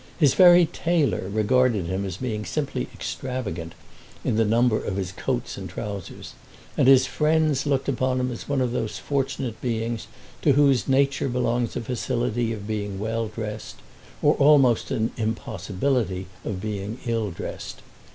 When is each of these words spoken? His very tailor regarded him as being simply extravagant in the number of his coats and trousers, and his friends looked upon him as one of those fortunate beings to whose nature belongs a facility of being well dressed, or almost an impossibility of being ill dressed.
His 0.17 0.33
very 0.33 0.65
tailor 0.65 1.29
regarded 1.29 1.85
him 1.85 2.05
as 2.05 2.17
being 2.17 2.43
simply 2.43 2.87
extravagant 2.91 3.75
in 4.25 4.35
the 4.35 4.43
number 4.45 4.83
of 4.83 4.95
his 4.95 5.11
coats 5.11 5.57
and 5.59 5.69
trousers, 5.69 6.33
and 6.75 6.87
his 6.87 7.05
friends 7.05 7.67
looked 7.67 7.87
upon 7.87 8.19
him 8.19 8.31
as 8.31 8.49
one 8.49 8.61
of 8.61 8.71
those 8.71 8.97
fortunate 8.97 9.61
beings 9.61 10.07
to 10.41 10.53
whose 10.53 10.87
nature 10.87 11.29
belongs 11.29 11.75
a 11.75 11.81
facility 11.81 12.51
of 12.51 12.65
being 12.65 12.97
well 12.97 13.27
dressed, 13.27 13.75
or 14.23 14.33
almost 14.37 14.89
an 14.89 15.11
impossibility 15.17 16.25
of 16.43 16.59
being 16.59 16.97
ill 17.05 17.29
dressed. 17.29 17.83